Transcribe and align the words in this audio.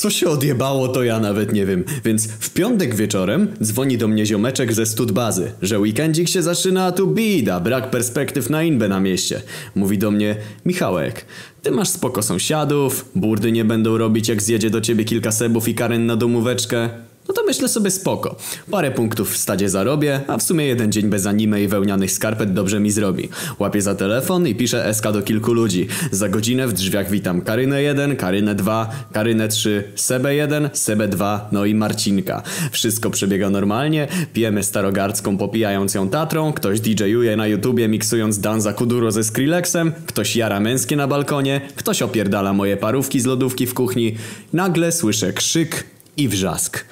Co 0.00 0.10
się 0.10 0.28
odjebało, 0.28 0.88
to 0.88 1.04
ja 1.04 1.20
nawet 1.20 1.52
nie 1.52 1.66
wiem. 1.66 1.84
Więc 2.04 2.26
w 2.26 2.50
piątek 2.50 2.94
wieczorem 2.94 3.48
dzwoni 3.62 3.98
do 3.98 4.08
mnie 4.08 4.26
ziomeczek 4.26 4.72
ze 4.72 4.86
studbazy, 4.86 5.52
że 5.62 5.78
weekendzik 5.78 6.28
się 6.28 6.42
zaczyna, 6.42 6.84
a 6.84 6.92
tu 6.92 7.06
bida, 7.06 7.60
brak 7.60 7.90
perspektyw 7.90 8.50
na 8.50 8.62
inbę 8.62 8.88
na 8.88 9.00
mieście. 9.00 9.42
Mówi 9.74 9.98
do 9.98 10.10
mnie, 10.10 10.36
Michałek, 10.66 11.24
ty 11.62 11.70
masz 11.70 11.88
spoko 11.88 12.22
sąsiadów, 12.22 13.04
burdy 13.14 13.52
nie 13.52 13.64
będą 13.64 13.98
robić 13.98 14.28
jak 14.28 14.42
zjedzie 14.42 14.70
do 14.70 14.80
ciebie 14.80 15.04
kilka 15.04 15.32
sebów 15.32 15.68
i 15.68 15.74
karen 15.74 16.06
na 16.06 16.16
domóweczkę. 16.16 16.90
No 17.30 17.34
to 17.34 17.44
myślę 17.44 17.68
sobie 17.68 17.90
spoko. 17.90 18.36
Parę 18.70 18.90
punktów 18.90 19.32
w 19.32 19.36
stadzie 19.36 19.68
zarobię, 19.68 20.20
a 20.28 20.38
w 20.38 20.42
sumie 20.42 20.66
jeden 20.66 20.92
dzień 20.92 21.08
bez 21.08 21.26
anime 21.26 21.62
i 21.62 21.68
wełnianych 21.68 22.12
skarpet 22.12 22.52
dobrze 22.52 22.80
mi 22.80 22.90
zrobi. 22.90 23.28
Łapię 23.58 23.82
za 23.82 23.94
telefon 23.94 24.46
i 24.46 24.54
piszę 24.54 24.94
SK 24.94 25.04
do 25.12 25.22
kilku 25.22 25.52
ludzi. 25.52 25.88
Za 26.10 26.28
godzinę 26.28 26.68
w 26.68 26.72
drzwiach 26.72 27.10
witam 27.10 27.40
Karynę 27.40 27.82
1, 27.82 28.16
Karynę 28.16 28.54
2, 28.54 28.90
Karynę 29.12 29.48
3, 29.48 29.92
Sebę 29.94 30.34
1, 30.34 30.70
Sebę 30.72 31.08
2, 31.08 31.48
no 31.52 31.64
i 31.64 31.74
Marcinka. 31.74 32.42
Wszystko 32.72 33.10
przebiega 33.10 33.50
normalnie, 33.50 34.08
pijemy 34.32 34.62
starogardzką 34.62 35.38
popijając 35.38 35.94
ją 35.94 36.08
tatrą, 36.08 36.52
ktoś 36.52 36.80
DJ-uje 36.80 37.36
na 37.36 37.46
YouTubie 37.46 37.88
miksując 37.88 38.40
Danza 38.40 38.72
Kuduro 38.72 39.12
ze 39.12 39.24
Skrillexem, 39.24 39.92
ktoś 40.06 40.36
jara 40.36 40.60
męskie 40.60 40.96
na 40.96 41.06
balkonie, 41.06 41.60
ktoś 41.76 42.02
opierdala 42.02 42.52
moje 42.52 42.76
parówki 42.76 43.20
z 43.20 43.26
lodówki 43.26 43.66
w 43.66 43.74
kuchni. 43.74 44.16
Nagle 44.52 44.92
słyszę 44.92 45.32
krzyk 45.32 45.99
i 46.20 46.28
wrzask. 46.28 46.84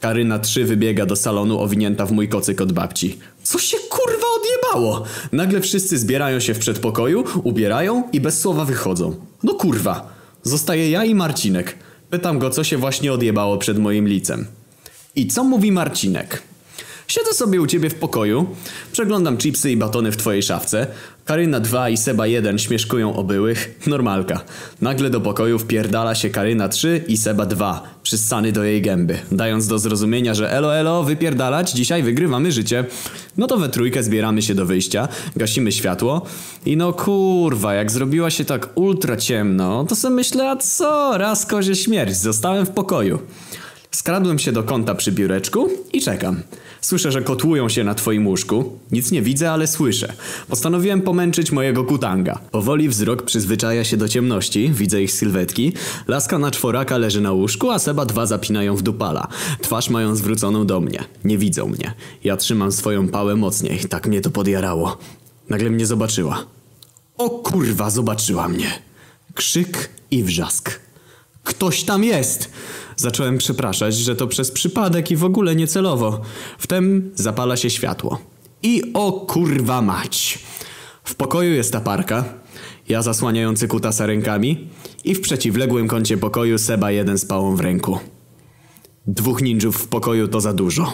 Karyna 0.00 0.38
3 0.38 0.64
wybiega 0.64 1.06
do 1.06 1.16
salonu 1.16 1.60
owinięta 1.60 2.06
w 2.06 2.12
mój 2.12 2.28
kocyk 2.28 2.60
od 2.60 2.72
babci. 2.72 3.18
Co 3.42 3.58
się 3.58 3.76
kurwa 3.90 4.26
odjebało? 4.40 5.04
Nagle 5.32 5.60
wszyscy 5.60 5.98
zbierają 5.98 6.40
się 6.40 6.54
w 6.54 6.58
przedpokoju, 6.58 7.24
ubierają 7.42 8.02
i 8.12 8.20
bez 8.20 8.40
słowa 8.40 8.64
wychodzą. 8.64 9.14
No 9.42 9.54
kurwa. 9.54 10.14
Zostaje 10.42 10.90
ja 10.90 11.04
i 11.04 11.14
Marcinek. 11.14 11.76
Pytam 12.10 12.38
go, 12.38 12.50
co 12.50 12.64
się 12.64 12.76
właśnie 12.76 13.12
odjebało 13.12 13.58
przed 13.58 13.78
moim 13.78 14.08
licem. 14.08 14.46
I 15.16 15.26
co 15.26 15.44
mówi 15.44 15.72
Marcinek? 15.72 16.42
Siedzę 17.08 17.32
sobie 17.32 17.60
u 17.60 17.66
ciebie 17.66 17.90
w 17.90 17.94
pokoju, 17.94 18.46
przeglądam 18.92 19.36
chipsy 19.36 19.70
i 19.70 19.76
batony 19.76 20.12
w 20.12 20.16
twojej 20.16 20.42
szafce. 20.42 20.86
Karyna 21.24 21.60
2 21.60 21.88
i 21.88 21.96
Seba 21.96 22.26
1 22.26 22.58
śmieszkują 22.58 23.16
obyłych. 23.16 23.80
Normalka. 23.86 24.40
Nagle 24.80 25.10
do 25.10 25.20
pokoju 25.20 25.58
wpierdala 25.58 26.14
się 26.14 26.30
Karyna 26.30 26.68
3 26.68 27.04
i 27.08 27.16
Seba 27.16 27.46
2, 27.46 27.82
przyssany 28.02 28.52
do 28.52 28.64
jej 28.64 28.82
gęby, 28.82 29.18
dając 29.32 29.66
do 29.66 29.78
zrozumienia, 29.78 30.34
że 30.34 30.52
elo 30.52 30.76
elo, 30.76 31.04
wypierdalać, 31.04 31.72
dzisiaj 31.72 32.02
wygrywamy 32.02 32.52
życie. 32.52 32.84
No 33.36 33.46
to 33.46 33.56
we 33.56 33.68
trójkę 33.68 34.02
zbieramy 34.02 34.42
się 34.42 34.54
do 34.54 34.66
wyjścia, 34.66 35.08
gasimy 35.36 35.72
światło 35.72 36.22
i 36.66 36.76
no 36.76 36.92
kurwa, 36.92 37.74
jak 37.74 37.90
zrobiła 37.90 38.30
się 38.30 38.44
tak 38.44 38.68
ultra 38.74 39.16
ciemno, 39.16 39.84
to 39.88 39.96
sobie 39.96 40.14
myślę, 40.14 40.50
a 40.50 40.56
co, 40.56 41.18
raz 41.18 41.46
kozie 41.46 41.74
śmierć, 41.74 42.16
zostałem 42.16 42.66
w 42.66 42.70
pokoju. 42.70 43.18
Skradłem 43.94 44.38
się 44.38 44.52
do 44.52 44.62
kąta 44.62 44.94
przy 44.94 45.12
biureczku 45.12 45.68
i 45.92 46.00
czekam. 46.00 46.42
Słyszę, 46.80 47.12
że 47.12 47.22
kotłują 47.22 47.68
się 47.68 47.84
na 47.84 47.94
twoim 47.94 48.26
łóżku. 48.26 48.78
Nic 48.92 49.10
nie 49.10 49.22
widzę, 49.22 49.50
ale 49.50 49.66
słyszę. 49.66 50.12
Postanowiłem 50.48 51.02
pomęczyć 51.02 51.52
mojego 51.52 51.84
kutanga. 51.84 52.38
Powoli 52.50 52.88
wzrok 52.88 53.22
przyzwyczaja 53.22 53.84
się 53.84 53.96
do 53.96 54.08
ciemności, 54.08 54.72
widzę 54.72 55.02
ich 55.02 55.12
sylwetki. 55.12 55.72
Laska 56.08 56.38
na 56.38 56.50
czworaka 56.50 56.98
leży 56.98 57.20
na 57.20 57.32
łóżku, 57.32 57.70
a 57.70 57.78
Seba 57.78 58.06
dwa 58.06 58.26
zapinają 58.26 58.76
w 58.76 58.82
dupala. 58.82 59.28
Twarz 59.62 59.90
mają 59.90 60.16
zwróconą 60.16 60.66
do 60.66 60.80
mnie. 60.80 61.04
Nie 61.24 61.38
widzą 61.38 61.66
mnie. 61.66 61.94
Ja 62.24 62.36
trzymam 62.36 62.72
swoją 62.72 63.08
pałę 63.08 63.36
mocniej, 63.36 63.78
tak 63.78 64.06
mnie 64.06 64.20
to 64.20 64.30
podjarało. 64.30 64.98
Nagle 65.48 65.70
mnie 65.70 65.86
zobaczyła. 65.86 66.46
O 67.16 67.30
kurwa, 67.30 67.90
zobaczyła 67.90 68.48
mnie. 68.48 68.72
Krzyk 69.34 69.90
i 70.10 70.24
wrzask. 70.24 70.83
Ktoś 71.44 71.82
tam 71.82 72.04
jest! 72.04 72.50
Zacząłem 72.96 73.38
przepraszać, 73.38 73.94
że 73.94 74.16
to 74.16 74.26
przez 74.26 74.50
przypadek 74.50 75.10
i 75.10 75.16
w 75.16 75.24
ogóle 75.24 75.56
niecelowo. 75.56 76.20
Wtem 76.58 77.10
zapala 77.14 77.56
się 77.56 77.70
światło. 77.70 78.18
I 78.62 78.82
o 78.94 79.12
kurwa 79.12 79.82
mać! 79.82 80.38
W 81.04 81.14
pokoju 81.14 81.52
jest 81.52 81.72
ta 81.72 81.80
parka, 81.80 82.24
ja 82.88 83.02
zasłaniający 83.02 83.68
kutasa 83.68 84.06
rękami 84.06 84.68
i 85.04 85.14
w 85.14 85.20
przeciwległym 85.20 85.88
kącie 85.88 86.16
pokoju 86.16 86.58
Seba 86.58 86.90
jeden 86.90 87.18
z 87.18 87.24
pałą 87.24 87.56
w 87.56 87.60
ręku. 87.60 87.98
Dwóch 89.06 89.42
ninjów 89.42 89.76
w 89.76 89.88
pokoju 89.88 90.28
to 90.28 90.40
za 90.40 90.52
dużo. 90.52 90.92